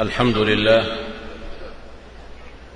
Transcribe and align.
الحمد 0.00 0.38
لله 0.38 0.86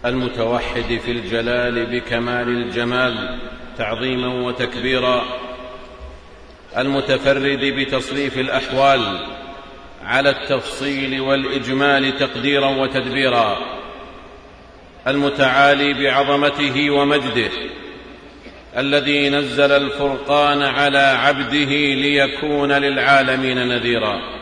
المتوحد 0.04 1.00
في 1.04 1.10
الجلال 1.10 1.86
بكمال 1.86 2.48
الجمال 2.48 3.38
تعظيما 3.78 4.34
وتكبيرا 4.34 5.24
المتفرد 6.76 7.60
بتصريف 7.60 8.38
الأحوال 8.38 9.26
على 10.04 10.30
التفصيل 10.30 11.20
والإجمال 11.20 12.18
تقديرا 12.18 12.66
وتدبيرا 12.66 13.58
المتعالي 15.06 15.94
بعظمته 15.94 16.90
ومجده 16.90 17.50
الذي 18.76 19.30
نزل 19.30 19.72
الفرقان 19.72 20.62
على 20.62 20.98
عبده 20.98 21.70
ليكون 21.94 22.72
للعالمين 22.72 23.68
نذيرا. 23.68 24.37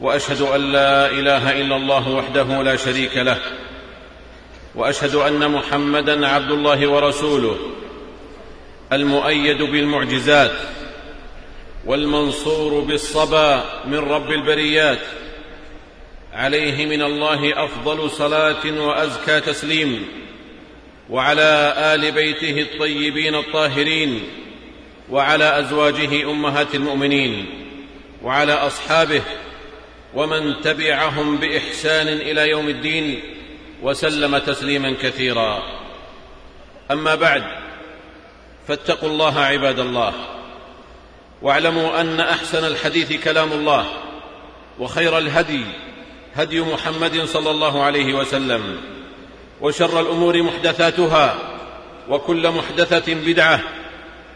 وأشهد 0.00 0.40
أن 0.40 0.72
لا 0.72 1.10
إله 1.10 1.60
إلا 1.60 1.76
الله 1.76 2.08
وحده 2.08 2.62
لا 2.62 2.76
شريك 2.76 3.16
له 3.16 3.38
وأشهد 4.74 5.14
أن 5.14 5.50
محمدا 5.50 6.26
عبد 6.26 6.50
الله 6.50 6.86
ورسوله 6.86 7.56
المؤيد 8.92 9.62
بالمعجزات 9.62 10.52
والمنصور 11.86 12.80
بالصبا 12.80 13.64
من 13.84 13.98
رب 13.98 14.30
البريات 14.30 15.00
عليه 16.32 16.86
من 16.86 17.02
الله 17.02 17.64
أفضل 17.64 18.10
صلاة 18.10 18.80
وأزكى 18.86 19.40
تسليم 19.40 20.08
وعلى 21.10 21.74
آل 21.76 22.12
بيته 22.12 22.60
الطيبين 22.62 23.34
الطاهرين 23.34 24.22
وعلى 25.10 25.58
أزواجه 25.58 26.30
أمهات 26.30 26.74
المؤمنين 26.74 27.46
وعلى 28.22 28.52
أصحابه 28.52 29.22
ومن 30.14 30.60
تبعهم 30.60 31.36
بإحسان 31.36 32.08
إلى 32.08 32.50
يوم 32.50 32.68
الدين 32.68 33.20
وسلم 33.82 34.38
تسليما 34.38 34.94
كثيرا. 35.02 35.62
أما 36.90 37.14
بعد 37.14 37.44
فاتقوا 38.68 39.08
الله 39.08 39.40
عباد 39.40 39.78
الله 39.78 40.12
واعلموا 41.42 42.00
أن 42.00 42.20
أحسن 42.20 42.64
الحديث 42.64 43.12
كلام 43.24 43.52
الله 43.52 43.86
وخير 44.78 45.18
الهدي 45.18 45.64
هدي 46.34 46.60
محمد 46.60 47.24
صلى 47.24 47.50
الله 47.50 47.82
عليه 47.82 48.14
وسلم 48.14 48.80
وشر 49.60 50.00
الأمور 50.00 50.42
محدثاتها 50.42 51.36
وكل 52.08 52.50
محدثة 52.50 53.14
بدعة 53.14 53.60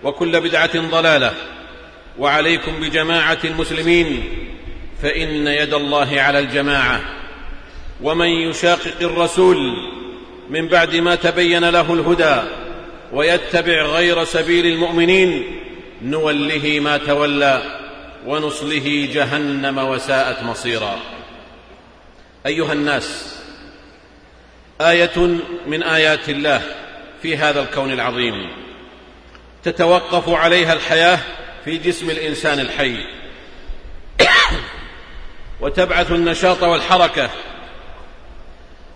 وكل 0.04 0.40
بدعة 0.40 0.90
ضلالة 0.90 1.34
وعليكم 2.18 2.80
بجماعة 2.80 3.38
المسلمين 3.44 4.24
فإن 5.02 5.46
يد 5.46 5.74
الله 5.74 6.20
على 6.20 6.38
الجماعة. 6.38 7.00
ومن 8.02 8.28
يشاقق 8.28 8.96
الرسول 9.00 9.58
من 10.50 10.68
بعد 10.68 10.96
ما 10.96 11.14
تبين 11.14 11.68
له 11.68 11.94
الهدى 11.94 12.48
ويتبع 13.12 13.82
غير 13.82 14.24
سبيل 14.24 14.66
المؤمنين 14.66 15.60
نوله 16.02 16.80
ما 16.80 16.96
تولى 16.96 17.62
ونصله 18.26 19.08
جهنم 19.12 19.78
وساءت 19.78 20.42
مصيرا. 20.42 20.98
أيها 22.46 22.72
الناس 22.72 23.38
آية 24.80 25.38
من 25.66 25.82
آيات 25.82 26.28
الله 26.28 26.62
في 27.22 27.36
هذا 27.36 27.62
الكون 27.62 27.92
العظيم. 27.92 28.50
تتوقف 29.64 30.28
عليها 30.28 30.72
الحياة 30.72 31.18
في 31.64 31.78
جسم 31.78 32.10
الإنسان 32.10 32.60
الحي. 32.60 32.96
وتبعث 35.60 36.12
النشاط 36.12 36.62
والحركة 36.62 37.30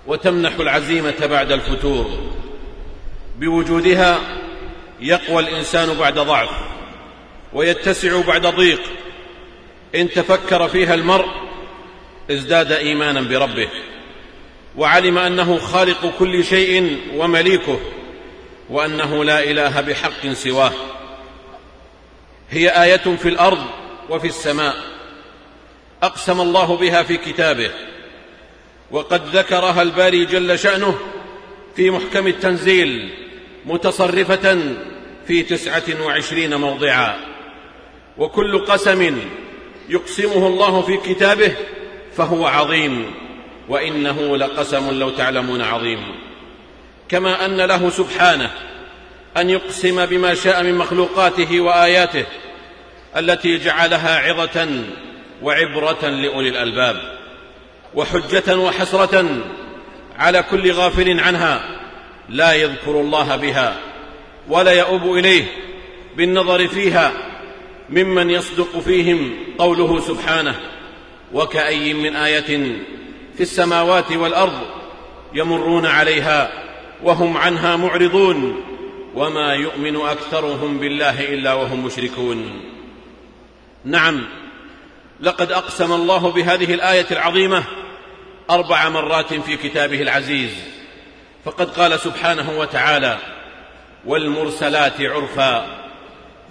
وتمنح 0.06 0.54
العزيمة 0.54 1.26
بعد 1.26 1.52
الفتور. 1.52 2.32
بوجودها 3.38 4.18
يقوى 5.00 5.42
الإنسان 5.42 5.94
بعد 5.94 6.14
ضعف 6.18 6.50
ويتسع 7.52 8.20
بعد 8.20 8.46
ضيق. 8.46 8.80
إن 9.94 10.10
تفكر 10.10 10.68
فيها 10.68 10.94
المرء 10.94 11.28
ازداد 12.30 12.72
إيمانا 12.72 13.20
بربه 13.20 13.68
وعلم 14.76 15.18
أنه 15.18 15.58
خالق 15.58 16.12
كل 16.18 16.44
شيء 16.44 16.98
ومليكه 17.14 17.80
وأنه 18.70 19.24
لا 19.24 19.44
إله 19.44 19.80
بحق 19.80 20.32
سواه. 20.32 20.72
هي 22.50 22.68
آية 22.68 23.16
في 23.16 23.28
الأرض 23.28 23.64
وفي 24.10 24.26
السماء. 24.26 24.91
أقسم 26.02 26.40
الله 26.40 26.76
بها 26.76 27.02
في 27.02 27.16
كتابه 27.16 27.70
وقد 28.90 29.36
ذكرها 29.36 29.82
الباري 29.82 30.24
جل 30.24 30.58
شأنه 30.58 30.98
في 31.76 31.90
محكم 31.90 32.26
التنزيل 32.26 33.10
متصرفة 33.66 34.58
في 35.26 35.42
تسعة 35.42 36.04
وعشرين 36.06 36.54
موضعا. 36.54 37.16
وكل 38.18 38.58
قسم 38.58 39.18
يقسمه 39.88 40.46
الله 40.46 40.82
في 40.82 40.96
كتابه 40.96 41.52
فهو 42.16 42.46
عظيم 42.46 43.14
وإنه 43.68 44.36
لقسم 44.36 44.98
لو 44.98 45.10
تعلمون 45.10 45.62
عظيم. 45.62 46.14
كما 47.08 47.44
أن 47.44 47.56
له 47.60 47.90
سبحانه 47.90 48.50
أن 49.36 49.50
يقسم 49.50 50.06
بما 50.06 50.34
شاء 50.34 50.62
من 50.62 50.74
مخلوقاته 50.74 51.60
وآياته 51.60 52.24
التي 53.16 53.58
جعلها 53.58 54.18
عظة 54.18 54.68
وعبرة 55.42 56.08
لأولي 56.08 56.48
الألباب 56.48 57.18
وحجة 57.94 58.58
وحسرة 58.58 59.26
على 60.18 60.42
كل 60.42 60.72
غافل 60.72 61.20
عنها 61.20 61.80
لا 62.28 62.52
يذكر 62.52 63.00
الله 63.00 63.36
بها 63.36 63.76
ولا 64.48 64.72
يؤوب 64.72 65.02
إليه 65.02 65.44
بالنظر 66.16 66.68
فيها 66.68 67.12
ممن 67.90 68.30
يصدق 68.30 68.78
فيهم 68.78 69.34
قوله 69.58 70.00
سبحانه 70.00 70.60
وكأي 71.32 71.94
من 71.94 72.16
آية 72.16 72.76
في 73.36 73.40
السماوات 73.40 74.12
والأرض 74.12 74.60
يمرون 75.34 75.86
عليها 75.86 76.52
وهم 77.02 77.36
عنها 77.36 77.76
معرضون 77.76 78.64
وما 79.14 79.54
يؤمن 79.54 79.96
أكثرهم 79.96 80.78
بالله 80.78 81.34
إلا 81.34 81.52
وهم 81.52 81.84
مشركون. 81.84 82.60
نعم 83.84 84.24
لقد 85.22 85.52
أقسم 85.52 85.92
الله 85.92 86.30
بهذه 86.30 86.74
الآية 86.74 87.06
العظيمة 87.10 87.64
أربع 88.50 88.88
مرات 88.88 89.34
في 89.34 89.56
كتابه 89.56 90.02
العزيز. 90.02 90.50
فقد 91.44 91.70
قال 91.70 92.00
سبحانه 92.00 92.58
وتعالى 92.58 93.18
والمرسلات 94.06 95.00
عرفا 95.00 95.66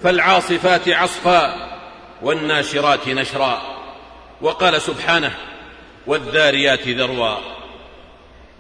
فالعاصفات 0.04 0.90
عصفا 0.90 1.72
والناشرات 2.22 3.08
نشرا. 3.08 3.62
وقال 4.42 4.82
سبحانه 4.82 5.36
والذاريات 6.08 6.88
ذروا. 6.88 7.38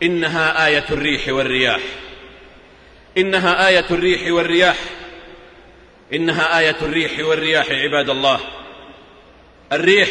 إنها 0.03 0.67
آية 0.67 0.85
الريح 0.91 1.27
والرياح. 1.27 1.81
إنها 3.17 3.67
آية 3.67 3.85
الريح 3.91 4.31
والرياح. 4.31 4.77
إنها 6.13 6.59
آية 6.59 6.77
الريح 6.81 7.11
والرياح 7.19 7.65
عباد 7.69 8.09
الله. 8.09 8.39
الريح 9.71 10.09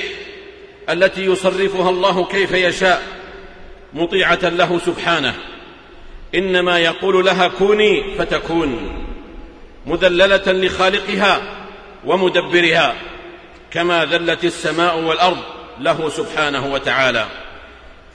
التي 0.91 1.25
يصرفها 1.25 1.91
الله 1.91 2.25
كيف 2.25 2.53
يشاء 2.53 3.03
مطيعة 3.93 4.39
له 4.43 4.79
سبحانه. 4.79 5.35
إنما 6.35 6.79
يقول 6.79 7.25
لها 7.25 7.49
كوني 7.49 8.15
فتكون 8.19 8.93
مذللة 9.87 10.53
لخالقها 10.53 11.43
ومدبرها 12.05 12.95
كما 13.71 14.05
ذلت 14.05 14.45
السماء 14.45 14.99
والأرض 14.99 15.39
له 15.81 16.09
سبحانه 16.09 16.73
وتعالى. 16.73 17.27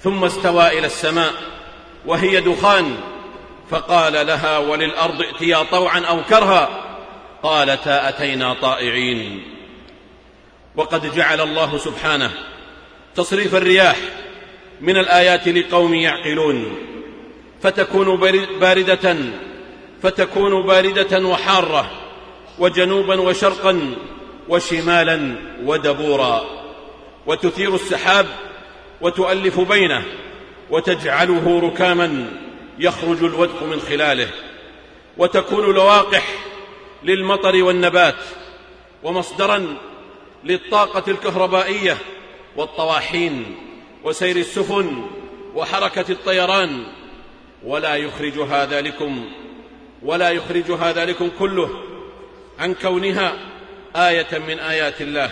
ثم 0.04 0.24
استوى 0.24 0.80
إلى 0.80 0.86
السماء 0.86 1.34
وهي 2.06 2.41
دخان 2.41 2.96
فقال 3.70 4.14
لها 4.14 4.58
وللأرض 4.58 5.22
ائتيا 5.22 5.64
طوعا 5.64 6.00
أو 6.00 6.24
كرها. 6.24 6.70
قالتا 7.44 8.09
أتينا 8.09 8.53
طائعين. 8.53 9.54
وقد 10.78 11.16
جعل 11.16 11.42
الله 11.42 11.78
سبحانه 11.78 12.32
تصريف 13.16 13.56
الرياح 13.56 13.98
من 14.82 14.98
الآيات 14.98 15.48
لقوم 15.48 15.94
يعقلون. 15.94 16.76
فتكون 17.62 18.18
باردة 18.60 19.16
فتكون 20.04 20.66
باردة 20.66 21.28
وحارة 21.28 21.92
وجنوبا 22.60 23.22
وشرقا 23.22 23.96
وشمالا 24.50 25.36
ودبورا. 25.66 26.46
وتثير 27.26 27.76
السحاب 27.76 28.26
وتؤلف 29.02 29.60
بينه 29.60 30.04
وتجعله 30.70 31.60
ركاما 31.60 32.26
يخرج 32.80 33.24
الودق 33.24 33.64
من 33.64 33.80
خلاله. 33.80 34.30
وتكون 35.18 35.76
لواقح 35.76 36.28
للمطر 37.04 37.64
والنبات 37.64 38.16
ومصدرا 39.04 39.78
للطاقة 40.46 41.12
الكهربائية 41.12 41.97
والطواحين 42.56 43.56
وسير 44.03 44.36
السفن 44.36 45.06
وحركة 45.56 46.12
الطيران. 46.12 46.84
ولا 47.64 47.96
يخرج 47.96 48.40
هذا 48.40 48.82
لكم 48.82 49.26
ولا 50.02 50.30
يخرج 50.30 50.72
هذا 50.72 51.06
لكم 51.06 51.30
كله 51.40 51.70
عن 52.59 52.74
كونها 52.74 53.40
آية 53.96 54.38
من 54.47 54.59
آيات 54.59 55.02
الله. 55.02 55.30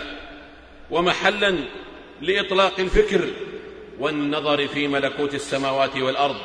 ومحلا 0.90 1.58
لإطلاق 2.22 2.80
الفكر 2.80 3.24
والنظر 3.98 4.66
في 4.68 4.88
ملكوت 4.88 5.34
السماوات 5.34 5.96
والأرض 5.96 6.36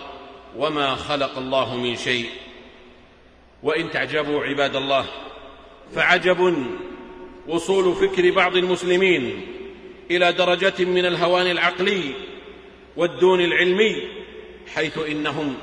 وما 0.58 0.96
خلق 0.96 1.38
الله 1.38 1.76
من 1.76 1.96
شيء. 1.96 2.30
وإن 3.64 3.92
تعجبوا 3.92 4.44
عباد 4.44 4.76
الله 4.76 5.06
فعجب 5.96 6.68
وصول 7.50 7.96
فكر 7.96 8.32
بعض 8.32 8.56
المسلمين 8.56 9.48
إلى 10.12 10.32
درجة 10.32 10.86
من 10.86 11.06
الهوان 11.06 11.52
العقلي 11.52 12.02
والدون 12.98 13.42
العلمي 13.42 13.96
حيث 14.76 14.98
إنهم 14.98 15.56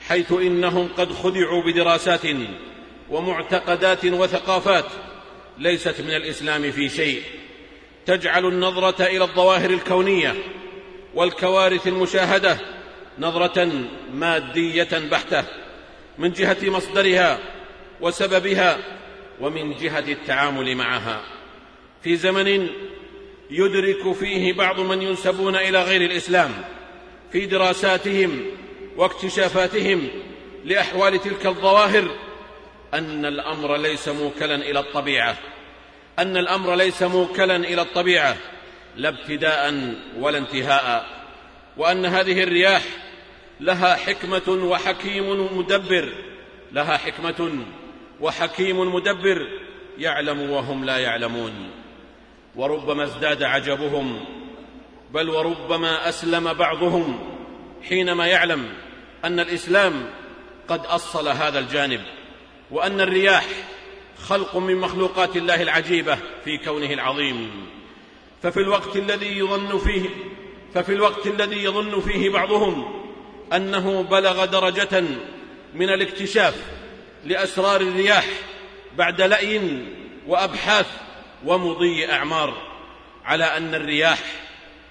حيث 0.00 0.32
إنهم 0.32 0.88
قد 0.96 1.12
خدعوا 1.12 1.62
بدراسات 1.62 2.22
ومعتقدات 3.10 4.04
وثقافات 4.04 4.84
ليست 5.58 6.00
من 6.00 6.10
الإسلام 6.10 6.70
في 6.70 6.88
شيء. 6.88 7.22
تجعل 8.06 8.46
النظرة 8.46 9.02
إلى 9.02 9.24
الظواهر 9.24 9.70
الكونية 9.70 10.34
والكوارث 11.14 11.86
المشاهدة 11.86 12.58
نظرة 13.18 13.70
مادية 14.14 15.08
بحتة 15.10 15.44
من 16.18 16.32
جهة 16.32 16.56
مصدرها 16.62 17.38
وسببها 18.00 18.78
ومن 19.40 19.76
جهة 19.76 19.98
التعامل 19.98 20.74
معها. 20.74 21.22
في 22.02 22.16
زمن 22.16 22.68
يدرك 23.50 24.12
فيه 24.12 24.52
بعض 24.52 24.80
من 24.80 25.02
ينسبون 25.02 25.56
إلى 25.56 25.82
غير 25.82 26.02
الإسلام 26.02 26.50
في 27.32 27.46
دراساتهم 27.46 28.44
واكتشافاتهم 28.96 30.08
لأحوال 30.64 31.20
تلك 31.20 31.46
الظواهر 31.46 32.10
أن 32.94 33.24
الأمر 33.24 33.76
ليس 33.76 34.08
موكلا 34.08 34.54
إلى 34.54 34.78
الطبيعة. 34.78 35.36
أن 36.18 36.36
الأمر 36.36 36.74
ليس 36.74 37.02
موكلا 37.02 37.56
إلى 37.56 37.82
الطبيعة 37.82 38.36
لا 38.96 39.08
ابتداء 39.08 39.94
ولا 40.18 40.38
انتهاء. 40.38 41.06
وأن 41.76 42.06
هذه 42.06 42.42
الرياح 42.42 42.82
لها 43.60 43.94
حكمة 43.94 44.48
وحكيم 44.48 45.58
مدبر 45.58 46.12
لها 46.72 46.96
حكمة 46.96 47.64
وحكيم 48.20 48.94
مدبر 48.94 49.46
يعلم 49.98 50.50
وهم 50.50 50.84
لا 50.84 50.98
يعلمون. 50.98 51.70
وربما 52.56 53.04
ازداد 53.04 53.42
عجبهم 53.42 54.20
بل 55.14 55.30
وربما 55.30 56.08
أسلم 56.08 56.52
بعضهم 56.52 57.18
حينما 57.88 58.26
يعلم 58.26 58.72
أن 59.24 59.40
الإسلام 59.40 60.10
قد 60.68 60.86
أصل 60.86 61.28
هذا 61.28 61.58
الجانب 61.58 62.00
وأن 62.70 63.00
الرياح 63.00 63.46
خلق 64.18 64.56
من 64.56 64.76
مخلوقات 64.76 65.36
الله 65.36 65.62
العجيبة 65.62 66.18
في 66.44 66.58
كونه 66.58 66.92
العظيم. 66.92 67.66
ففي 68.42 68.60
الوقت 68.60 68.96
الذي 68.96 69.38
يظن 69.38 69.78
فيه 69.78 70.08
ففي 70.74 70.92
الوقت 70.92 71.26
الذي 71.26 71.64
يظن 71.64 72.00
فيه 72.00 72.30
بعضهم 72.30 73.02
أنه 73.52 74.02
بلغ 74.02 74.44
درجة 74.44 75.04
من 75.74 75.90
الاكتشاف 75.90 76.75
لأسرار 77.26 77.80
الرياح 77.80 78.26
بعد 78.96 79.20
لأي 79.20 79.60
وأبحاث 80.26 80.86
ومضي 81.44 82.12
أعمار 82.12 82.54
على 83.24 83.44
أن 83.44 83.74
الرياح 83.74 84.18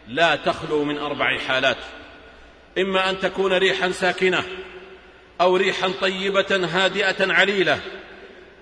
لا 0.07 0.35
تخلو 0.35 0.83
من 0.83 0.97
أربع 0.97 1.37
حالات. 1.37 1.77
إما 2.77 3.09
أن 3.09 3.19
تكون 3.19 3.53
ريحا 3.53 3.91
ساكنة 3.91 4.43
أو 5.41 5.55
ريحا 5.55 5.91
طيبة 6.01 6.69
هادئة 6.73 7.33
عليلة 7.33 7.79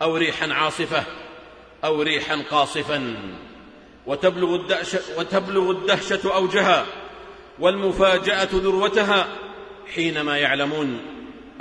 أو 0.02 0.18
ريحا 0.18 0.54
عاصفة 0.54 1.04
أو 1.84 2.02
ريحا 2.02 2.44
قاصفا. 2.52 3.16
وتبلغ 4.06 4.56
الدهشه, 4.56 5.00
وتبلغ 5.18 5.72
الدهشة 5.72 6.36
أوجها 6.36 6.86
والمفاجأة 7.60 8.50
ذروتها 8.52 9.28
حينما 9.96 10.38
يعلمون 10.38 11.00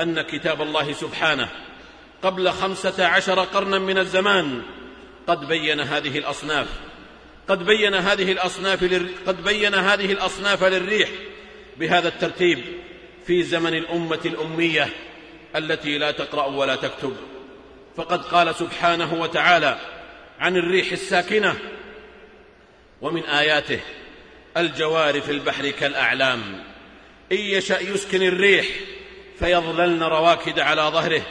أن 0.00 0.22
كتاب 0.22 0.62
الله 0.62 0.92
سبحانه 0.92 1.48
قبل 2.22 2.50
خمسة 2.50 3.06
عشر 3.06 3.40
قرنا 3.40 3.78
من 3.78 3.98
الزمان. 3.98 4.62
قد 5.26 5.48
بين 5.48 5.80
هذه 5.80 6.18
الأصناف. 6.18 6.66
قد 7.48 7.66
بين 7.66 7.94
هذه 7.94 8.32
الأصناف. 8.32 8.84
قد 9.26 9.44
بين 9.44 9.74
هذه 9.74 10.12
الأصناف 10.12 10.64
للريح. 10.64 11.08
بهذا 11.76 12.08
الترتيب 12.08 12.64
في 13.26 13.42
زمن 13.42 13.74
الأمة 13.74 14.20
الأمية 14.24 14.88
التي 15.56 15.98
لا 15.98 16.10
تقرأ 16.10 16.46
ولا 16.46 16.76
تكتب. 16.76 17.16
فقد 17.96 18.24
قال 18.24 18.54
سبحانه 18.54 19.14
وتعالى 19.14 19.78
عن 20.40 20.56
الريح 20.56 20.92
الساكنة 20.92 21.58
ومن 23.00 23.24
آياته 23.24 23.80
الجوار 24.56 25.20
في 25.20 25.32
البحر 25.32 25.70
كالأعلام. 25.70 26.40
إن 27.32 27.36
يشأ 27.36 27.80
يسكن 27.80 28.22
الريح 28.22 28.66
فيظللن 29.38 30.02
رواكد 30.02 30.58
على 30.58 30.82
ظهره. 30.82 31.22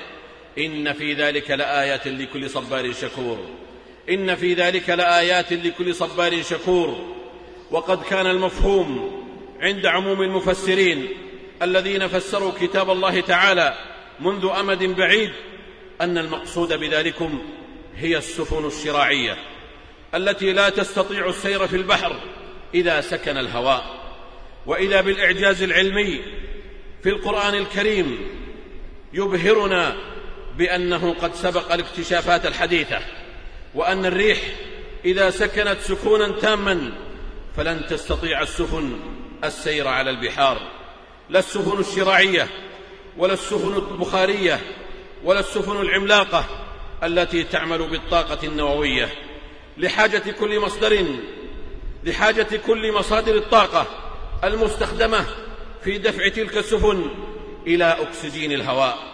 إن 0.57 0.93
في 0.93 1.13
ذلك 1.13 1.51
لآيات 1.51 2.07
لكل 2.07 2.49
صبار 2.49 2.93
شكور. 2.93 3.49
إن 4.09 4.35
في 4.35 4.53
ذلك 4.53 4.89
لآيات 4.89 5.53
لكل 5.53 5.95
صبار 5.95 6.41
شكور. 6.43 7.15
وقد 7.71 8.03
كان 8.03 8.27
المفهوم 8.27 9.21
عند 9.59 9.85
عموم 9.85 10.21
المفسرين 10.21 11.07
الذين 11.61 12.07
فسروا 12.07 12.51
كتاب 12.61 12.91
الله 12.91 13.21
تعالى 13.21 13.77
منذ 14.19 14.49
أمد 14.59 14.83
بعيد 14.83 15.31
أن 16.01 16.17
المقصود 16.17 16.73
بذلكم 16.73 17.41
هي 17.95 18.17
السفن 18.17 18.65
الشراعية 18.65 19.37
التي 20.15 20.53
لا 20.53 20.69
تستطيع 20.69 21.29
السير 21.29 21.67
في 21.67 21.75
البحر 21.75 22.19
إذا 22.73 23.01
سكن 23.01 23.37
الهواء. 23.37 24.01
وإذا 24.65 25.01
بالإعجاز 25.01 25.63
العلمي 25.63 26.21
في 27.03 27.09
القرآن 27.09 27.55
الكريم 27.55 28.17
يبهرنا 29.13 29.97
بأنه 30.57 31.15
قد 31.21 31.35
سبق 31.35 31.73
الاكتشافات 31.73 32.45
الحديثة 32.45 32.99
وأن 33.75 34.05
الريح 34.05 34.39
إذا 35.05 35.29
سكنت 35.29 35.77
سكونا 35.81 36.39
تاما 36.39 36.91
فلن 37.57 37.85
تستطيع 37.89 38.41
السفن 38.41 38.99
السير 39.43 39.87
على 39.87 40.09
البحار. 40.09 40.61
لا 41.29 41.39
السفن 41.39 41.79
الشراعية 41.79 42.47
ولا 43.17 43.33
السفن 43.33 43.73
البخارية 43.73 44.59
ولا 45.23 45.39
السفن 45.39 45.81
العملاقة 45.81 46.45
التي 47.03 47.43
تعمل 47.43 47.89
بالطاقة 47.89 48.47
النووية. 48.47 49.09
لحاجة 49.77 50.31
كل 50.39 50.59
مصدر 50.59 51.05
لحاجة 52.03 52.57
كل 52.67 52.91
مصادر 52.91 53.35
الطاقة 53.35 53.87
المستخدمة 54.43 55.25
في 55.83 55.97
دفع 55.97 56.27
تلك 56.27 56.57
السفن 56.57 57.09
إلى 57.67 57.97
أكسجين 58.01 58.51
الهواء. 58.51 59.10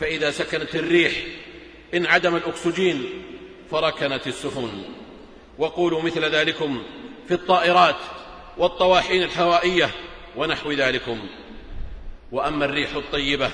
فإذا 0.00 0.30
سكنت 0.30 0.74
الريح 0.74 1.12
انعدم 1.94 2.36
الأكسجين 2.36 3.04
فركنت 3.70 4.26
السفن. 4.26 4.70
وقولوا 5.58 6.02
مثل 6.02 6.24
ذلكم 6.24 6.82
في 7.28 7.34
الطائرات 7.34 7.96
والطواحين 8.58 9.22
الهوائية 9.22 9.90
ونحو 10.36 10.72
ذلكم. 10.72 11.18
وأما 12.32 12.64
الريح 12.64 12.94
الطيبة 12.94 13.50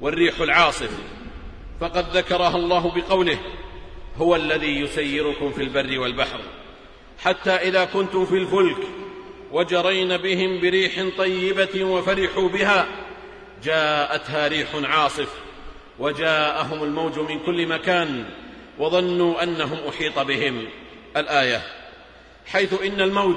والريح 0.00 0.40
العاصف 0.40 0.90
فقد 1.80 2.16
ذكرها 2.16 2.56
الله 2.56 2.92
بقوله 2.94 3.38
هو 4.16 4.36
الذي 4.36 4.80
يسيركم 4.80 5.52
في 5.52 5.62
البر 5.62 5.98
والبحر 5.98 6.40
حتى 7.18 7.50
إذا 7.50 7.84
كنتم 7.84 8.26
في 8.26 8.34
الفلك 8.34 8.76
وجرين 9.52 10.16
بهم 10.16 10.60
بريح 10.60 11.04
طيبة 11.18 11.84
وفرحوا 11.84 12.48
بها 12.48 12.86
جاءتها 13.66 14.48
ريح 14.48 14.68
عاصف 14.74 15.28
وجاءهم 15.98 16.82
الموج 16.82 17.18
من 17.18 17.38
كل 17.38 17.66
مكان 17.66 18.24
وظنوا 18.78 19.42
أنهم 19.42 19.78
أحيط 19.88 20.18
بهم. 20.18 20.68
الآية 21.16 21.62
حيث 22.46 22.82
إن 22.82 23.00
الموج 23.00 23.36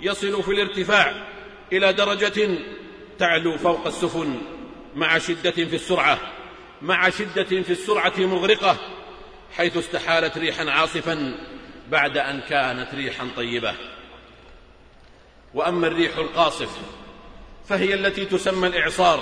يصل 0.00 0.42
في 0.42 0.48
الارتفاع 0.48 1.26
إلى 1.72 1.92
درجة 1.92 2.58
تعلو 3.18 3.58
فوق 3.58 3.86
السفن 3.86 4.40
مع 4.94 5.18
شدة 5.18 5.50
في 5.50 5.74
السرعة 5.76 6.18
مع 6.82 7.10
شدة 7.10 7.62
في 7.62 7.70
السرعة 7.70 8.12
مغرقة 8.18 8.76
حيث 9.56 9.76
استحالت 9.76 10.38
ريحا 10.38 10.70
عاصفا 10.70 11.34
بعد 11.90 12.16
أن 12.16 12.40
كانت 12.40 12.94
ريحا 12.94 13.28
طيبة. 13.36 13.74
وأما 15.54 15.86
الريح 15.86 16.16
القاصف 16.16 17.03
فهي 17.68 17.94
التي 17.94 18.24
تسمى 18.24 18.66
الإعصار 18.66 19.20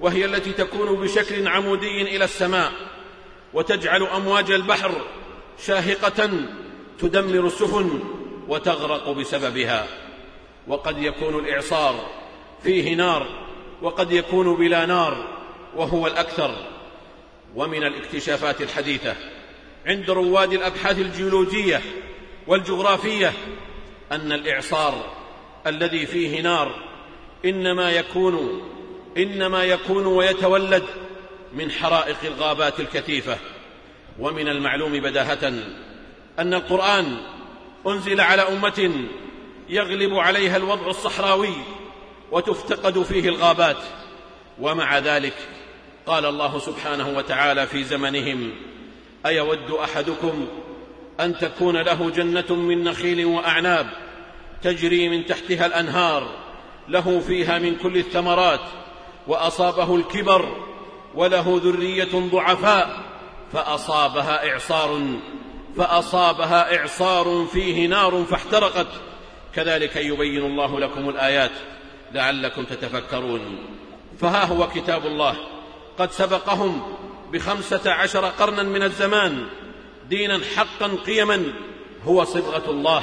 وهي 0.00 0.24
التي 0.24 0.52
تكون 0.52 0.96
بشكل 0.96 1.48
عمودي 1.48 2.02
إلى 2.02 2.24
السماء 2.24 2.72
وتجعل 3.54 4.02
أمواج 4.02 4.50
البحر 4.50 4.92
شاهقة 5.66 6.30
تدمر 6.98 7.46
السفن 7.46 8.00
وتغرق 8.48 9.10
بسببها. 9.10 9.86
وقد 10.68 11.02
يكون 11.02 11.44
الإعصار 11.44 12.10
فيه 12.62 12.94
نار 12.94 13.26
وقد 13.82 14.12
يكون 14.12 14.56
بلا 14.56 14.86
نار 14.86 15.38
وهو 15.76 16.06
الأكثر. 16.06 16.54
ومن 17.54 17.84
الاكتشافات 17.84 18.62
الحديثة 18.62 19.16
عند 19.86 20.10
رواد 20.10 20.52
الأبحاث 20.52 20.98
الجيولوجية 20.98 21.82
والجغرافية 22.46 23.32
أن 24.12 24.32
الإعصار 24.32 25.14
الذي 25.66 26.06
فيه 26.06 26.40
نار 26.40 26.85
إنما 27.44 27.90
يكون 27.90 28.62
إنما 29.16 29.64
يكون 29.64 30.06
ويتولد 30.06 30.84
من 31.52 31.70
حرائق 31.70 32.16
الغابات 32.24 32.80
الكثيفة. 32.80 33.38
ومن 34.18 34.48
المعلوم 34.48 34.92
بداهة 34.92 35.52
أن 36.38 36.54
القرآن 36.54 37.16
أنزل 37.86 38.20
على 38.20 38.42
أمة 38.42 38.90
يغلب 39.68 40.14
عليها 40.14 40.56
الوضع 40.56 40.86
الصحراوي 40.86 41.54
وتفتقد 42.32 43.02
فيه 43.02 43.28
الغابات. 43.28 43.82
ومع 44.60 44.98
ذلك 44.98 45.34
قال 46.06 46.26
الله 46.26 46.58
سبحانه 46.58 47.08
وتعالى 47.16 47.66
في 47.66 47.84
زمنهم 47.84 48.52
أيود 49.26 49.70
أحدكم 49.70 50.48
أن 51.20 51.38
تكون 51.38 51.76
له 51.76 52.10
جنة 52.10 52.54
من 52.54 52.84
نخيل 52.84 53.24
وأعناب 53.24 53.86
تجري 54.62 55.08
من 55.08 55.26
تحتها 55.26 55.66
الأنهار 55.66 56.45
له 56.88 57.20
فيها 57.20 57.58
من 57.58 57.76
كل 57.76 57.96
الثمرات 57.96 58.60
وأصابه 59.26 59.96
الكبر 59.96 60.56
وله 61.14 61.60
ذرية 61.64 62.28
ضعفاء 62.32 63.00
فأصابها 63.52 64.52
إعصار 64.52 65.00
فأصابها 65.76 66.78
إعصار 66.78 67.46
فيه 67.52 67.86
نار 67.86 68.24
فاحترقت. 68.30 68.86
كذلك 69.54 69.96
يبين 69.96 70.44
الله 70.44 70.80
لكم 70.80 71.08
الآيات 71.08 71.50
لعلكم 72.12 72.64
تتفكرون. 72.64 73.58
فها 74.20 74.44
هو 74.44 74.68
كتاب 74.68 75.06
الله. 75.06 75.36
قد 75.98 76.10
سبقهم 76.10 76.96
بخمسة 77.32 77.92
عشر 77.92 78.24
قرنا 78.24 78.62
من 78.62 78.82
الزمان. 78.82 79.46
دينا 80.08 80.40
حقا 80.56 80.96
قيما 81.06 81.42
هو 82.04 82.24
صبغة 82.24 82.70
الله. 82.70 83.02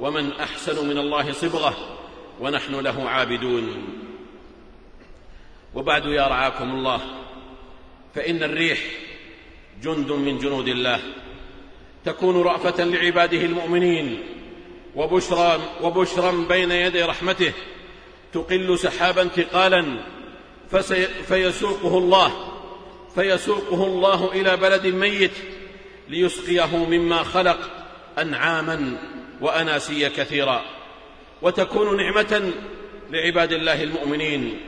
ومن 0.00 0.32
أحسن 0.32 0.88
من 0.88 0.98
الله 0.98 1.32
صبغة. 1.32 1.93
ونحن 2.40 2.74
له 2.74 3.08
عابدون. 3.08 3.84
وبعد 5.74 6.06
يا 6.06 6.26
رعاكم 6.26 6.70
الله 6.70 7.00
فإن 8.14 8.42
الريح 8.42 8.78
جند 9.82 10.12
من 10.12 10.38
جنود 10.38 10.68
الله 10.68 11.00
تكون 12.04 12.42
رأفة 12.42 12.84
لعباده 12.84 13.38
المؤمنين 13.38 14.18
وبشرى 14.96 15.60
وبشرا 15.82 16.46
بين 16.48 16.70
يدي 16.70 17.02
رحمته 17.02 17.52
تقل 18.32 18.78
سحابا 18.78 19.24
ثقالا 19.28 19.96
فيسوقه 21.28 21.98
الله 21.98 22.52
فيسوقه 23.14 23.86
الله 23.86 24.32
إلى 24.32 24.56
بلد 24.56 24.86
ميت 24.86 25.32
ليسقيه 26.08 26.76
مما 26.76 27.22
خلق 27.22 27.58
أنعاما 28.18 28.98
وأناسيا 29.40 30.08
كثيرا. 30.08 30.64
وتكون 31.42 31.96
نعمة 31.96 32.52
لعباد 33.10 33.52
الله 33.52 33.82
المؤمنين 33.82 34.60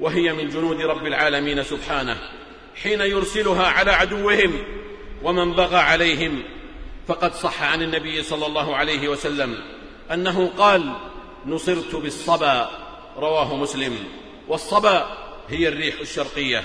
وهي 0.00 0.32
من 0.32 0.48
جنود 0.48 0.80
رب 0.80 1.06
العالمين 1.06 1.62
سبحانه 1.62 2.16
حين 2.82 3.00
يرسلها 3.00 3.66
على 3.66 3.90
عدوهم 3.90 4.52
ومن 5.22 5.52
بغى 5.52 5.76
عليهم. 5.76 6.42
فقد 7.08 7.34
صح 7.34 7.62
عن 7.62 7.82
النبي 7.82 8.22
صلى 8.22 8.46
الله 8.46 8.76
عليه 8.76 9.08
وسلم 9.08 9.58
أنه 10.12 10.52
قال 10.58 10.92
نصرت 11.46 11.94
بالصبا 11.94 12.70
رواه 13.16 13.56
مسلم. 13.56 13.98
والصبا 14.48 15.16
هي 15.48 15.68
الريح 15.68 16.00
الشرقية. 16.00 16.64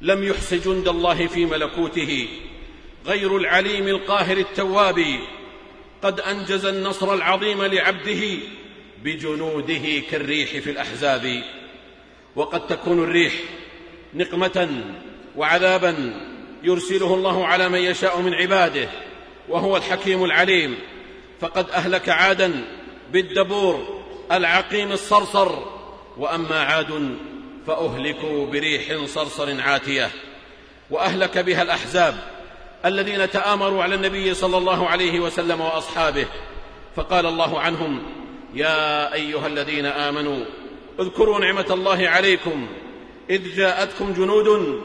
لم 0.00 0.24
يحس 0.24 0.54
جند 0.54 0.88
الله 0.88 1.26
في 1.26 1.46
ملكوته 1.46 2.28
غير 3.06 3.36
العليم 3.36 3.88
القاهر 3.88 4.36
التواب 4.36 5.04
قد 6.02 6.20
أنجز 6.20 6.64
النصر 6.64 7.14
العظيم 7.14 7.62
لعبده 7.62 8.38
بجنوده 9.04 10.02
كالريح 10.10 10.50
في 10.50 10.70
الأحزاب. 10.70 11.42
وقد 12.36 12.66
تكون 12.66 13.04
الريح 13.04 13.32
نقمة 14.14 14.84
وعذابا 15.36 16.20
يرسله 16.62 17.14
الله 17.14 17.46
على 17.46 17.68
من 17.68 17.78
يشاء 17.78 18.20
من 18.20 18.34
عباده 18.34 18.88
وهو 19.48 19.76
الحكيم 19.76 20.24
العليم. 20.24 20.78
فقد 21.40 21.70
أهلك 21.70 22.08
عادا 22.08 22.64
بالدبور 23.12 24.04
العقيم 24.32 24.92
الصرصر. 24.92 25.52
وأما 26.16 26.60
عاد 26.60 27.16
فأهلكوا 27.66 28.46
بريح 28.46 29.04
صرصر 29.06 29.60
عاتية. 29.60 30.10
وأهلك 30.90 31.38
بها 31.38 31.62
الأحزاب. 31.62 32.35
الذين 32.86 33.30
تآمروا 33.30 33.82
على 33.82 33.94
النبي 33.94 34.34
صلى 34.34 34.58
الله 34.58 34.88
عليه 34.88 35.20
وسلم 35.20 35.60
وأصحابه 35.60 36.26
فقال 36.96 37.26
الله 37.26 37.60
عنهم 37.60 38.02
يا 38.54 39.14
أيها 39.14 39.46
الذين 39.46 39.86
آمنوا 39.86 40.44
اذكروا 41.00 41.38
نعمة 41.38 41.66
الله 41.70 42.08
عليكم 42.08 42.68
إذ 43.30 43.56
جاءتكم 43.56 44.12
جنود 44.12 44.80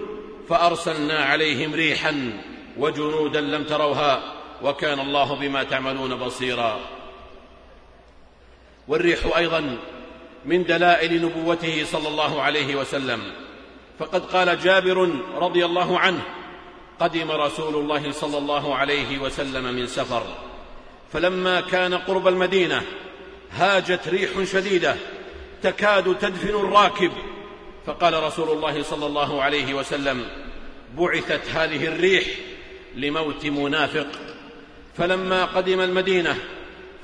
فأرسلنا 0.50 1.20
عليهم 1.20 1.74
ريحا 1.74 2.42
وجنودا 2.78 3.42
لم 3.42 3.64
تروها 3.64 4.24
وكان 4.64 5.00
الله 5.00 5.36
بما 5.36 5.64
تعملون 5.64 6.16
بصيرا. 6.16 6.80
والريح 8.88 9.38
أيضا 9.38 9.78
من 10.46 10.64
دلائل 10.64 11.26
نبوته 11.26 11.86
صلى 11.86 12.08
الله 12.08 12.42
عليه 12.42 12.76
وسلم. 12.76 13.22
فقد 14.00 14.26
قال 14.26 14.60
جابر 14.60 15.10
رضي 15.36 15.66
الله 15.66 16.00
عنه 16.00 16.22
قدم 17.00 17.32
رسول 17.32 17.76
الله 17.76 18.12
صلى 18.12 18.38
الله 18.38 18.76
عليه 18.76 19.20
وسلم 19.20 19.64
من 19.64 19.88
سفر. 19.88 20.24
فلما 21.14 21.62
كان 21.62 21.94
قرب 21.94 22.28
المدينة 22.28 22.82
هاجت 23.52 24.08
ريح 24.08 24.44
شديدة 24.44 24.96
تكاد 25.64 26.18
تدفن 26.18 26.50
الراكب. 26.50 27.12
فقال 27.86 28.24
رسول 28.24 28.50
الله 28.50 28.84
صلى 28.84 29.06
الله 29.06 29.42
عليه 29.42 29.74
وسلم 29.74 30.26
بعثت 30.98 31.50
هذه 31.50 31.86
الريح 31.86 32.26
لموت 32.96 33.46
منافق. 33.46 34.08
فلما 34.98 35.46
قدم 35.46 35.82
المدينة 35.82 36.38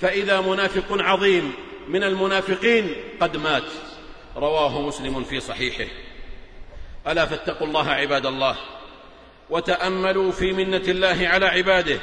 فإذا 0.01 0.41
منافق 0.41 0.86
عظيم 0.89 1.53
من 1.88 2.03
المنافقين 2.03 2.96
قد 3.22 3.38
مات. 3.38 3.63
رواه 4.36 4.82
مسلم 4.82 5.24
في 5.24 5.39
صحيحه. 5.39 5.91
ألا 7.08 7.25
فاتقوا 7.25 7.67
الله 7.67 7.89
عباد 7.89 8.25
الله. 8.25 8.56
وتأملوا 9.50 10.32
في 10.32 10.54
منة 10.54 10.84
الله 10.88 11.27
على 11.27 11.46
عباده 11.46 12.00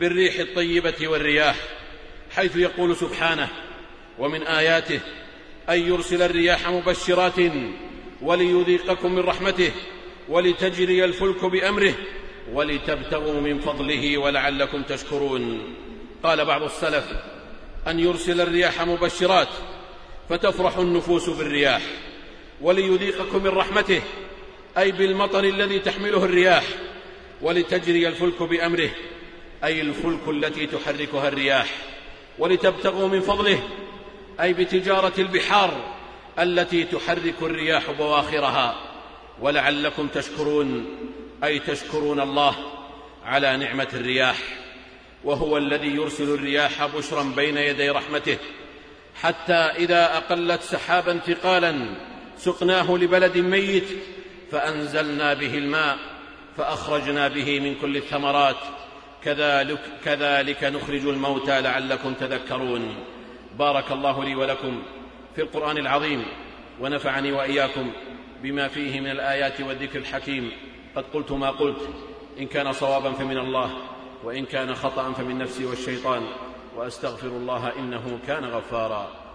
بالريح 0.00 0.38
الطيبة 0.38 1.08
والرياح 1.08 1.56
حيث 2.30 2.56
يقول 2.56 2.96
سبحانه 2.96 3.48
ومن 4.18 4.42
آياته 4.42 5.00
أن 5.68 5.80
يرسل 5.88 6.22
الرياح 6.22 6.68
مبشرات 6.68 7.40
وليذيقكم 8.22 9.12
من 9.12 9.18
رحمته 9.18 9.72
ولتجري 10.28 11.04
الفلك 11.04 11.44
بأمره 11.44 11.94
ولتبتغوا 12.52 13.40
من 13.40 13.58
فضله 13.58 14.18
ولعلكم 14.18 14.82
تشكرون. 14.82 15.74
قال 16.22 16.44
بعض 16.44 16.62
السلف 16.62 17.04
أن 17.88 18.00
يرسل 18.00 18.40
الرياح 18.40 18.82
مبشرات 18.82 19.48
فتفرح 20.28 20.78
النفوس 20.78 21.30
بالرياح 21.30 21.82
وليذيقكم 22.60 23.42
من 23.42 23.50
رحمته 23.50 24.02
أي 24.78 24.92
بالمطر 24.92 25.44
الذي 25.44 25.78
تحمله 25.78 26.24
الرياح 26.24 26.64
ولتجري 27.42 28.08
الفلك 28.08 28.42
بأمره 28.42 28.90
أي 29.64 29.80
الفلك 29.80 30.28
التي 30.28 30.66
تحركها 30.66 31.28
الرياح 31.28 31.68
ولتبتغوا 32.38 33.08
من 33.08 33.20
فضله 33.20 33.62
أي 34.40 34.52
بتجارة 34.52 35.12
البحار 35.18 35.94
التي 36.38 36.84
تحرك 36.84 37.34
الرياح 37.42 37.90
بواخرها. 37.90 38.86
ولعلكم 39.40 40.08
تشكرون 40.08 40.86
أي 41.44 41.58
تشكرون 41.58 42.20
الله 42.20 42.56
على 43.24 43.56
نعمة 43.56 43.88
الرياح 43.94 44.38
وهو 45.24 45.56
الذي 45.56 45.88
يرسل 45.88 46.34
الرياح 46.34 46.86
بشرا 46.86 47.22
بين 47.36 47.56
يدي 47.56 47.90
رحمته 47.90 48.38
حتى 49.22 49.52
إذا 49.52 50.16
أقلت 50.16 50.62
سحابا 50.62 51.18
ثقالا 51.18 51.86
سقناه 52.38 52.96
لبلد 52.96 53.38
ميت 53.38 53.88
فأنزلنا 54.50 55.34
به 55.34 55.58
الماء 55.58 55.98
فأخرجنا 56.56 57.28
به 57.28 57.60
من 57.60 57.74
كل 57.80 57.96
الثمرات. 57.96 58.56
كذلك, 59.24 59.80
كذلك 60.04 60.64
نخرج 60.64 61.06
الموتى 61.06 61.60
لعلكم 61.60 62.14
تذكرون. 62.14 62.94
بارك 63.58 63.92
الله 63.92 64.24
لي 64.24 64.34
ولكم 64.34 64.82
في 65.34 65.42
القرآن 65.42 65.78
العظيم 65.78 66.24
ونفعني 66.80 67.32
وإياكم 67.32 67.92
بما 68.42 68.68
فيه 68.68 69.00
من 69.00 69.10
الآيات 69.10 69.60
والذكر 69.60 69.98
الحكيم. 69.98 70.52
قد 70.96 71.04
قلت 71.14 71.32
ما 71.32 71.50
قلت 71.50 71.88
إن 72.40 72.46
كان 72.46 72.72
صوابا 72.72 73.12
فمن 73.12 73.38
الله 73.38 73.70
وإن 74.24 74.44
كان 74.44 74.74
خطا 74.74 75.12
فمن 75.12 75.38
نفسي 75.38 75.64
والشيطان. 75.64 76.26
وأستغفر 76.76 77.28
الله 77.28 77.72
إنه 77.78 78.18
كان 78.26 78.44
غفارا. 78.44 79.25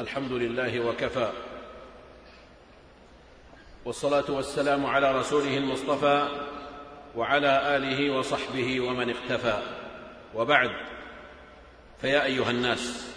الحمد 0.00 0.32
لله 0.32 0.80
وكفى. 0.80 1.32
والصلاة 3.84 4.24
والسلام 4.28 4.86
على 4.86 5.18
رسوله 5.18 5.56
المصطفى 5.56 6.28
وعلى 7.16 7.76
آله 7.76 8.10
وصحبه 8.10 8.80
ومن 8.80 9.10
اختفى. 9.10 9.62
وبعد 10.34 10.70
فيا 12.00 12.24
أيها 12.24 12.50
الناس 12.50 13.14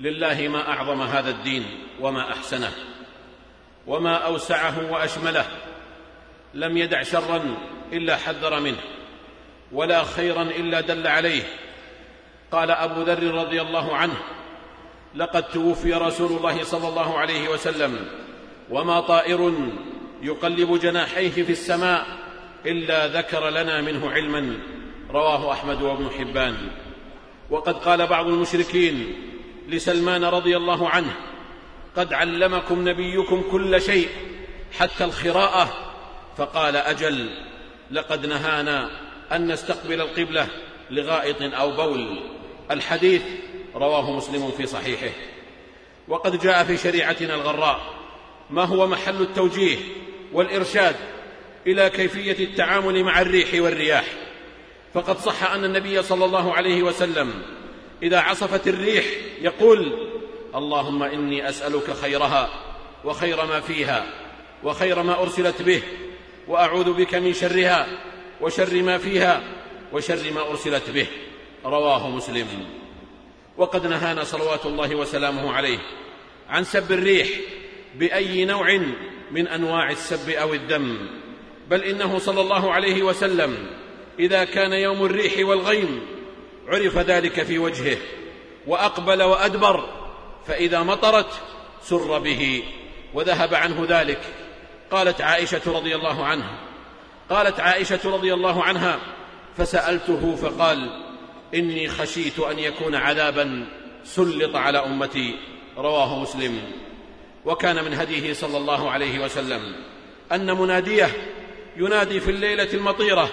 لله 0.00 0.48
ما 0.48 0.68
أعظم 0.68 1.02
هذا 1.02 1.30
الدين 1.30 1.64
وما 2.00 2.32
أحسنه 2.32 2.72
وما 3.86 4.16
أوسعه 4.16 4.92
وأشمله. 4.92 5.46
لم 6.54 6.76
يدع 6.76 7.02
شرا 7.02 7.56
إلا 7.92 8.16
حذر 8.16 8.60
منه 8.60 8.80
ولا 9.72 10.04
خيرا 10.04 10.42
إلا 10.42 10.80
دل 10.80 11.06
عليه. 11.06 11.42
قال 12.52 12.70
أبو 12.70 13.02
ذر 13.02 13.34
رضي 13.34 13.60
الله 13.60 13.96
عنه 13.96 14.16
لقد 15.14 15.42
توفي 15.42 15.92
رسول 15.92 16.36
الله 16.36 16.64
صلى 16.64 16.88
الله 16.88 17.18
عليه 17.18 17.48
وسلم 17.48 18.08
وما 18.70 19.00
طائر 19.00 19.52
يقلب 20.22 20.80
جناحيه 20.80 21.30
في 21.30 21.52
السماء 21.52 22.06
إلا 22.66 23.06
ذكر 23.06 23.50
لنا 23.50 23.80
منه 23.80 24.10
علما 24.10 24.58
رواه 25.10 25.52
أحمد 25.52 25.82
وابن 25.82 26.10
حبان. 26.18 26.56
وقد 27.50 27.74
قال 27.74 28.06
بعض 28.06 28.26
المشركين 28.26 29.14
لسلمان 29.68 30.24
رضي 30.24 30.56
الله 30.56 30.88
عنه 30.88 31.14
قد 31.96 32.12
علمكم 32.12 32.88
نبيكم 32.88 33.42
كل 33.50 33.80
شيء 33.80 34.08
حتى 34.78 35.04
الخراءة 35.04 35.92
فقال 36.36 36.76
أجل 36.76 37.30
لقد 37.90 38.26
نهانا 38.26 38.90
أن 39.32 39.52
نستقبل 39.52 40.00
القبلة 40.00 40.46
لغائط 40.90 41.42
أو 41.42 41.70
بول. 41.70 42.20
الحديث 42.70 43.22
رواه 43.74 44.16
مسلم 44.16 44.50
في 44.50 44.66
صحيحه. 44.66 45.14
وقد 46.08 46.40
جاء 46.40 46.64
في 46.64 46.76
شريعتنا 46.76 47.34
الغراء 47.34 47.80
ما 48.50 48.64
هو 48.64 48.86
محل 48.86 49.22
التوجيه 49.22 49.76
والإرشاد 50.32 50.96
إلى 51.66 51.90
كيفية 51.90 52.44
التعامل 52.44 53.04
مع 53.04 53.20
الريح 53.20 53.48
والرياح. 53.54 54.04
فقد 54.94 55.18
صح 55.18 55.50
أن 55.50 55.64
النبي 55.64 56.02
صلى 56.02 56.24
الله 56.24 56.54
عليه 56.54 56.82
وسلم 56.82 57.42
إذا 58.02 58.18
عصفت 58.20 58.68
الريح 58.68 59.04
يقول 59.40 60.08
اللهم 60.54 61.02
إني 61.02 61.48
أسألك 61.48 61.90
خيرها 61.90 62.48
وخير 63.04 63.46
ما 63.46 63.60
فيها 63.60 64.06
وخير 64.64 65.02
ما 65.02 65.22
أرسلت 65.22 65.62
به 65.62 65.82
وأعوذ 66.48 66.92
بك 66.92 67.14
من 67.14 67.32
شرها 67.32 67.86
وشر 68.40 68.82
ما 68.82 68.98
فيها 68.98 69.42
وشر 69.92 70.32
ما 70.32 70.50
أرسلت 70.50 70.90
به. 70.90 71.06
رواه 71.64 72.08
مسلم. 72.08 72.46
وقد 73.56 73.86
نهانا 73.86 74.24
صلوات 74.24 74.66
الله 74.66 74.94
وسلامه 74.94 75.52
عليه 75.52 75.78
عن 76.48 76.64
سب 76.64 76.92
الريح 76.92 77.28
بأي 77.94 78.44
نوع 78.44 78.80
من 79.30 79.48
أنواع 79.48 79.90
السب 79.90 80.30
أو 80.30 80.54
الذم 80.54 81.08
بل 81.70 81.84
إنه 81.84 82.18
صلى 82.18 82.40
الله 82.40 82.72
عليه 82.72 83.02
وسلم 83.02 83.70
إذا 84.18 84.44
كان 84.44 84.72
يوم 84.72 85.04
الريح 85.04 85.48
والغيم 85.48 86.00
عرف 86.68 86.98
ذلك 86.98 87.42
في 87.42 87.58
وجهه 87.58 87.96
وأقبل 88.66 89.22
وأدبر 89.22 89.88
فإذا 90.46 90.82
مطرت 90.82 91.40
سر 91.82 92.18
به 92.18 92.62
وذهب 93.14 93.54
عنه 93.54 93.86
ذلك. 93.88 94.20
قالت 94.92 95.20
عائشة 95.20 95.60
رضي 95.66 95.94
الله 95.94 96.24
عنها 96.24 96.58
قالت 97.30 97.60
عائشة 97.60 98.00
رضي 98.04 98.34
الله 98.34 98.62
عنها 98.62 98.98
فسألته 99.56 100.36
فقال 100.36 101.11
إني 101.54 101.88
خشيت 101.88 102.38
أن 102.38 102.58
يكون 102.58 102.94
عذابا 102.94 103.66
سلط 104.04 104.56
على 104.56 104.78
أمتي. 104.78 105.34
رواه 105.76 106.22
مسلم. 106.22 106.58
وكان 107.44 107.84
من 107.84 107.94
هديه 107.94 108.32
صلى 108.32 108.58
الله 108.58 108.90
عليه 108.90 109.24
وسلم 109.24 109.74
أن 110.32 110.58
مناديه 110.58 111.10
ينادي 111.76 112.20
في 112.20 112.30
الليلة 112.30 112.68
المطيرة 112.74 113.30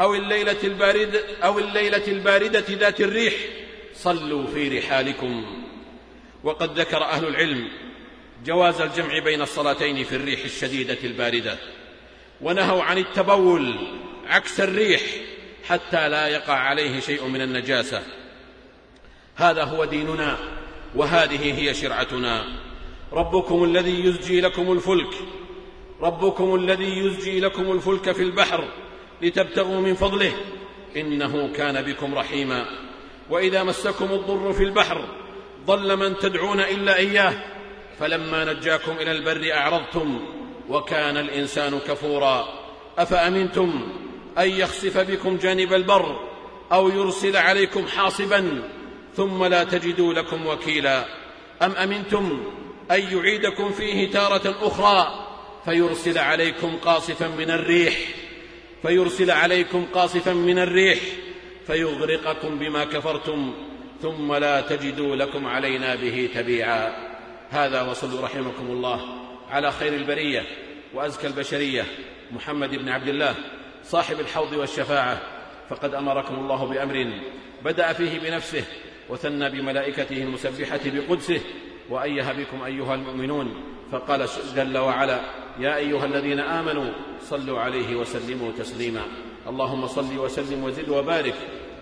أو 0.00 0.14
الليلة 0.14 0.56
البارده 0.64 1.20
أو 1.44 1.58
الليلة 1.58 2.06
الباردة 2.08 2.64
ذات 2.70 3.00
الريح 3.00 3.34
صلوا 3.94 4.46
في 4.46 4.78
رحالكم. 4.78 5.44
وقد 6.44 6.78
ذكر 6.78 7.02
أهل 7.02 7.26
العلم 7.26 7.68
جواز 8.44 8.80
الجمع 8.80 9.18
بين 9.18 9.42
الصلاتين 9.42 10.04
في 10.04 10.16
الريح 10.16 10.44
الشديدة 10.44 10.98
الباردة 11.04 11.58
ونهوا 12.40 12.82
عن 12.82 12.98
التبول 12.98 13.76
عكس 14.26 14.60
الريح 14.60 15.00
حتى 15.68 16.08
لا 16.08 16.26
يقع 16.26 16.54
عليه 16.54 17.00
شيء 17.00 17.26
من 17.28 17.40
النجاسة. 17.40 18.02
هذا 19.36 19.64
هو 19.64 19.84
ديننا 19.84 20.38
وهذه 20.94 21.60
هي 21.60 21.74
شرعتنا. 21.74 22.44
ربكم 23.12 23.64
الذي 23.64 24.04
يزجي 24.04 24.40
لكم 24.40 24.72
الفلك 24.72 25.14
ربكم 26.00 26.54
الذي 26.54 26.98
يزجي 26.98 27.40
لكم 27.40 27.72
الفلك 27.72 28.12
في 28.12 28.22
البحر 28.22 28.68
لتبتغوا 29.22 29.80
من 29.80 29.94
فضله 29.94 30.32
إنه 30.96 31.52
كان 31.52 31.82
بكم 31.82 32.14
رحيما. 32.14 32.66
وإذا 33.30 33.62
مسكم 33.62 34.12
الضر 34.12 34.52
في 34.52 34.62
البحر 34.62 35.04
ضل 35.66 35.96
من 35.96 36.18
تدعون 36.18 36.60
إلا 36.60 36.96
إياه 36.96 37.34
فلما 37.98 38.52
نجاكم 38.52 38.92
إلى 38.92 39.12
البر 39.12 39.52
أعرضتم 39.54 40.20
وكان 40.68 41.16
الإنسان 41.16 41.78
كفورا. 41.78 42.48
أفأمنتم 42.98 43.92
أن 44.38 44.50
يخسف 44.50 44.98
بكم 44.98 45.36
جانب 45.36 45.72
البر 45.72 46.20
أو 46.72 46.88
يرسل 46.88 47.36
عليكم 47.36 47.86
حاصبا 47.86 48.62
ثم 49.16 49.44
لا 49.44 49.64
تجدوا 49.64 50.14
لكم 50.14 50.46
وكيلا. 50.46 51.04
أم 51.62 51.72
أمنتم 51.72 52.44
أن 52.90 53.00
يعيدكم 53.00 53.72
فيه 53.72 54.10
تارة 54.10 54.56
أخرى؟ 54.62 55.28
فيرسل 55.64 56.18
عليكم 56.18 56.76
قاصفا 56.76 57.28
من 57.28 57.50
الريح 57.50 57.94
فيرسل 58.82 59.30
عليكم 59.30 59.86
قاصفا 59.94 60.32
من 60.32 60.58
الريح 60.58 60.98
فيغرقكم 61.66 62.58
بما 62.58 62.84
كفرتم 62.84 63.54
ثم 64.02 64.34
لا 64.34 64.60
تجدوا 64.60 65.16
لكم 65.16 65.46
علينا 65.46 65.94
به 65.94 66.28
تبيعا. 66.34 67.12
هذا 67.50 67.82
وصلوا 67.82 68.20
رحمكم 68.20 68.66
الله 68.70 69.00
على 69.50 69.72
خير 69.72 69.94
البرية 69.94 70.46
وأزكى 70.94 71.26
البشرية 71.26 71.86
محمد 72.32 72.70
بن 72.70 72.88
عبد 72.88 73.08
الله. 73.08 73.34
صاحب 73.84 74.20
الحوض 74.20 74.52
والشفاعة 74.52 75.20
فقد 75.70 75.94
أمركم 75.94 76.34
الله 76.34 76.66
بأمر 76.66 77.12
بدأ 77.64 77.92
فيه 77.92 78.18
بنفسه 78.18 78.64
وثنى 79.08 79.50
بملائكته 79.50 80.22
المسبحة 80.22 80.80
بقدسه 80.84 81.40
وايه 81.90 82.32
بكم 82.32 82.62
أيها 82.62 82.94
المؤمنون 82.94 83.54
فقال 83.92 84.26
جل 84.56 84.78
وعلا 84.78 85.20
يا 85.58 85.76
أيها 85.76 86.04
الذين 86.04 86.40
آمنوا 86.40 86.92
صلوا 87.20 87.60
عليه 87.60 87.96
وسلموا 87.96 88.52
تسليما. 88.58 89.00
اللهم 89.48 89.86
صل 89.86 90.18
وسلم 90.18 90.64
وزد 90.64 90.88
وبارك 90.88 91.34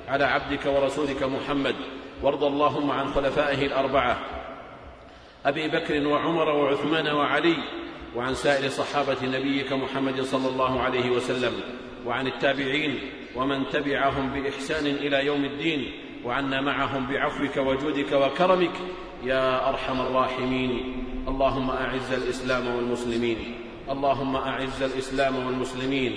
على 0.09 0.25
عبدك 0.25 0.67
ورسولك 0.67 1.23
محمد 1.23 1.75
وارض 2.23 2.45
اللهم 2.45 2.91
عن 2.91 3.15
خلفائه 3.15 3.67
الأربعة 3.67 4.21
أبي 5.47 5.69
بكر 5.69 6.07
وعمر 6.07 6.49
وعثمان 6.49 7.09
وعلي 7.09 7.57
وعن 8.17 8.35
سائر 8.35 8.69
صحابة 8.69 9.17
نبيك 9.23 9.73
محمد 9.73 10.23
صلى 10.23 10.49
الله 10.49 10.81
عليه 10.81 11.11
وسلم. 11.11 11.53
وعن 12.07 12.27
التابعين 12.27 12.99
ومن 13.37 13.69
تبعهم 13.73 14.31
بإحسان 14.31 14.87
إلى 14.87 15.27
يوم 15.27 15.45
الدين 15.45 15.91
وعنا 16.25 16.61
معهم 16.61 17.07
بعفوك 17.07 17.57
وجودك 17.57 18.13
وكرمك 18.13 18.73
يا 19.25 19.69
أرحم 19.69 20.01
الراحمين. 20.01 20.97
اللهم 21.29 21.71
أعز 21.71 22.13
الإسلام 22.13 22.77
والمسلمين. 22.77 23.37
اللهم 23.91 24.37
أعز 24.37 24.83
الإسلام 24.83 25.47
والمسلمين. 25.47 26.13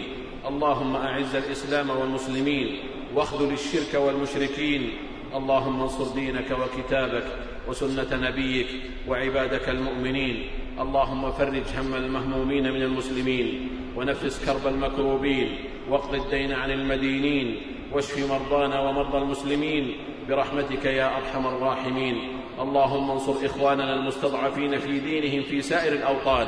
اللهم 0.48 0.96
أعز 0.96 1.36
الإسلام 1.36 1.90
والمسلمين. 1.90 2.78
واخذل 3.16 3.54
الشرك 3.54 4.02
والمشركين. 4.02 4.92
اللهم 5.36 5.82
انصر 5.82 6.16
دينك 6.16 6.52
وكتابك 6.52 7.26
وسنة 7.68 8.30
نبيك 8.30 8.68
وعبادك 9.08 9.70
المؤمنين. 9.70 10.48
اللهم 10.80 11.32
فرج 11.32 11.64
هم 11.78 11.94
المهمومين 11.94 12.74
من 12.74 12.82
المسلمين. 12.82 13.70
ونفس 13.96 14.46
كرب 14.46 14.68
المكروبين. 14.68 15.73
واقض 15.90 16.16
الدين 16.16 16.52
عن 16.52 16.72
المدينين 16.72 17.62
واشف 17.94 18.30
مرضانا 18.30 18.80
ومرضى 18.80 19.18
المسلمين 19.18 19.96
برحمتك 20.30 20.86
يا 20.86 21.18
أرحم 21.18 21.48
الراحمين. 21.48 22.18
اللهم 22.60 23.12
انصر 23.12 23.46
إخواننا 23.46 23.96
المستضعفين 23.96 24.80
في 24.80 25.00
دينهم 25.00 25.44
في 25.44 25.62
سائر 25.62 25.94
الأوطان. 25.94 26.48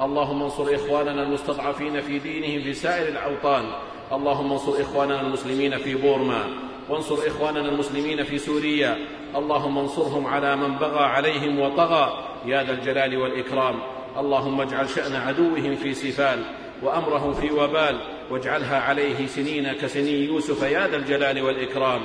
اللهم 0.00 0.42
انصر 0.42 0.74
إخواننا 0.74 1.22
المستضعفين 1.22 2.00
في 2.00 2.18
دينهم 2.18 2.62
في 2.62 2.74
سائر 2.74 3.08
الأوطان. 3.08 3.64
اللهم 4.12 4.52
انصر 4.52 4.80
إخواننا 4.80 5.20
المسلمين 5.20 5.78
في 5.78 5.94
بورما. 5.94 6.44
وانصر 6.88 7.18
إخواننا 7.26 7.68
المسلمين 7.68 8.22
في 8.22 8.38
سوريا. 8.38 8.96
اللهم 9.36 9.78
انصرهم 9.78 10.26
على 10.26 10.56
من 10.56 10.74
بغى 10.74 11.04
عليهم 11.04 11.58
وطغى. 11.58 12.24
يا 12.46 12.62
ذا 12.64 12.72
الجلال 12.72 13.16
والإكرام. 13.16 13.74
اللهم 14.18 14.60
اجعل 14.60 14.88
شأن 14.88 15.16
عدوهم 15.16 15.74
في 15.74 15.94
سفال 15.94 16.44
وأمره 16.82 17.32
في 17.32 17.50
وبال 17.50 18.00
واجعلها 18.32 18.80
عليه 18.80 19.26
سنين 19.26 19.72
كسنين. 19.72 20.24
يوسف 20.24 20.62
يا 20.62 20.86
ذا 20.88 20.96
الجلال 20.96 21.42
والإكرام 21.42 22.02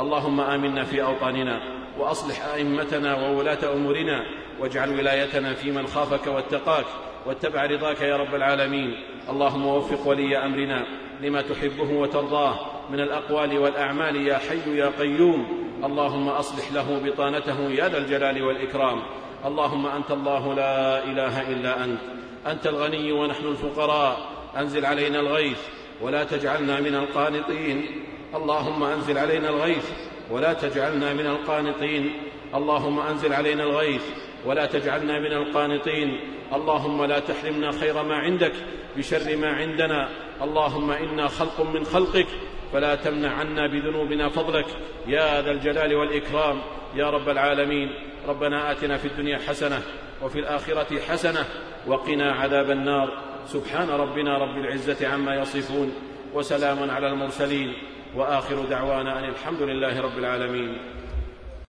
اللهم 0.00 0.40
آمنا 0.40 0.84
في 0.84 1.02
أوطاننا 1.02 1.60
وأصلح 1.98 2.44
أئمتنا 2.54 3.14
وولاة 3.14 3.72
أمورنا 3.72 4.24
واجعل 4.60 4.90
ولايتنا 4.90 5.54
في 5.54 5.70
من 5.70 5.86
خافك 5.86 6.26
واتقاك 6.26 6.84
واتبع 7.26 7.66
رضاك 7.66 8.00
يا 8.00 8.16
رب 8.16 8.34
العالمين. 8.34 8.94
اللهم 9.30 9.66
وفق 9.66 10.08
ولي 10.08 10.36
أمرنا 10.36 10.86
لما 11.20 11.42
تحبه 11.42 11.90
وترضاه 11.90 12.54
من 12.90 13.00
الأقوال 13.00 13.58
والأعمال 13.58 14.16
يا 14.26 14.38
حي 14.38 14.76
يا 14.76 14.90
قيوم. 14.98 15.68
اللهم 15.84 16.28
أصلح 16.28 16.72
له 16.72 17.00
بطانته 17.04 17.70
يا 17.70 17.88
ذا 17.88 17.98
الجلال 17.98 18.42
والإكرام. 18.42 19.02
اللهم 19.44 19.86
أنت 19.86 20.10
الله 20.10 20.54
لا 20.54 21.04
إله 21.04 21.52
إلا 21.52 21.84
أنت. 21.84 22.00
أنت 22.46 22.66
الغني 22.66 23.12
ونحن 23.12 23.46
الفقراء. 23.46 24.37
أنزل 24.58 24.86
علينا 24.86 25.20
الغيث 25.20 25.58
ولا 26.00 26.24
تجعلنا 26.24 26.80
من 26.80 26.94
القانطين. 26.94 28.04
اللهم 28.34 28.82
أنزل 28.82 29.18
علينا 29.18 29.48
الغيث 29.48 29.90
ولا 30.30 30.52
تجعلنا 30.52 31.12
من 31.14 31.26
القانطين. 31.26 32.12
اللهم 32.54 33.00
أنزل 33.00 33.32
علينا 33.32 33.62
الغيث 33.62 34.02
ولا 34.46 34.66
تجعلنا 34.66 35.18
من 35.18 35.32
القانطين. 35.32 36.20
اللهم 36.52 37.04
لا 37.04 37.18
تحرمنا 37.18 37.72
خير 37.72 38.02
ما 38.02 38.16
عندك 38.16 38.52
بشر 38.96 39.36
ما 39.36 39.48
عندنا. 39.48 40.08
اللهم 40.42 40.90
إنا 40.90 41.28
خلق 41.28 41.60
من 41.60 41.84
خلقك. 41.84 42.26
فلا 42.72 42.94
تمنع 42.94 43.32
عنا 43.32 43.66
بذنوبنا 43.66 44.28
فضلك. 44.28 44.66
يا 45.06 45.42
ذا 45.42 45.50
الجلال 45.50 45.94
والإكرام. 45.94 46.62
يا 46.94 47.10
رب 47.10 47.28
العالمين. 47.28 47.88
ربنا 48.28 48.72
آتنا 48.72 48.96
في 48.96 49.08
الدنيا 49.08 49.38
حسنة 49.38 49.82
وفي 50.22 50.38
الآخرة 50.38 51.00
حسنة 51.08 51.44
وقنا 51.86 52.32
عذاب 52.32 52.70
النار. 52.70 53.27
سبحان 53.48 53.88
ربنا 53.88 54.38
رب 54.38 54.56
العزة 54.58 55.08
عما 55.08 55.34
يصفون 55.34 55.92
وسلام 56.34 56.90
على 56.90 57.08
المرسلين 57.08 57.72
وآخر 58.16 58.64
دعوانا 58.64 59.18
أن 59.18 59.24
الحمد 59.24 59.62
لله 59.62 60.00
رب 60.00 60.18
العالمين. 60.18 60.78